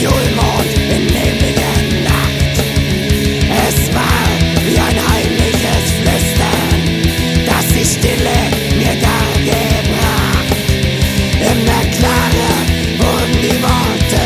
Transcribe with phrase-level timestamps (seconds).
[0.00, 2.56] Julmond im nebligen Nacht.
[3.68, 4.24] Es war
[4.64, 6.80] wie ein heimliches Flüstern,
[7.44, 8.38] das die Stille
[8.78, 10.56] mir dargebracht.
[11.50, 11.84] In der
[12.98, 14.24] wurden die Worte,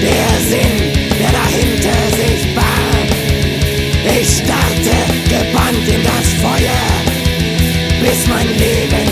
[0.00, 0.76] der Sinn,
[1.20, 3.10] der dahinter sich barg.
[4.18, 4.96] Ich starte
[5.28, 6.84] gebannt in das Feuer,
[8.00, 9.03] bis mein Leben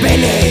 [0.00, 0.47] believe